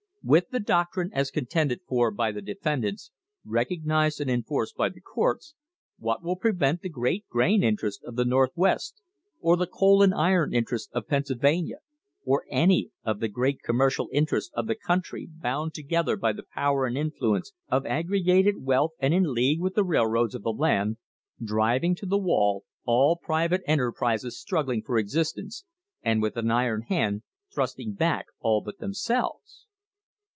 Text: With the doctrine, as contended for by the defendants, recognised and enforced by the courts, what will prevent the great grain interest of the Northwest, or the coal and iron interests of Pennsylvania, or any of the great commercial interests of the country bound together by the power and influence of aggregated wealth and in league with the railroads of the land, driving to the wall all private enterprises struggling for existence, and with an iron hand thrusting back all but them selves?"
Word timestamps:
With 0.23 0.49
the 0.51 0.59
doctrine, 0.59 1.09
as 1.13 1.31
contended 1.31 1.79
for 1.87 2.11
by 2.11 2.31
the 2.31 2.43
defendants, 2.43 3.09
recognised 3.43 4.21
and 4.21 4.29
enforced 4.29 4.75
by 4.75 4.89
the 4.89 5.01
courts, 5.01 5.55
what 5.97 6.21
will 6.21 6.35
prevent 6.35 6.81
the 6.81 6.89
great 6.89 7.27
grain 7.27 7.63
interest 7.63 8.03
of 8.03 8.15
the 8.15 8.23
Northwest, 8.23 9.01
or 9.39 9.57
the 9.57 9.65
coal 9.65 10.03
and 10.03 10.13
iron 10.13 10.53
interests 10.53 10.91
of 10.93 11.07
Pennsylvania, 11.07 11.77
or 12.23 12.45
any 12.51 12.91
of 13.03 13.19
the 13.19 13.29
great 13.29 13.63
commercial 13.63 14.09
interests 14.13 14.51
of 14.53 14.67
the 14.67 14.75
country 14.75 15.27
bound 15.27 15.73
together 15.73 16.15
by 16.15 16.33
the 16.33 16.43
power 16.53 16.85
and 16.85 16.95
influence 16.95 17.51
of 17.67 17.87
aggregated 17.87 18.57
wealth 18.63 18.91
and 18.99 19.15
in 19.15 19.33
league 19.33 19.59
with 19.59 19.73
the 19.73 19.83
railroads 19.83 20.35
of 20.35 20.43
the 20.43 20.53
land, 20.53 20.97
driving 21.43 21.95
to 21.95 22.05
the 22.05 22.19
wall 22.19 22.63
all 22.85 23.15
private 23.17 23.63
enterprises 23.65 24.39
struggling 24.39 24.83
for 24.83 24.99
existence, 24.99 25.65
and 26.03 26.21
with 26.21 26.37
an 26.37 26.51
iron 26.51 26.83
hand 26.83 27.23
thrusting 27.51 27.93
back 27.95 28.27
all 28.39 28.61
but 28.61 28.77
them 28.77 28.93
selves?" 28.93 29.65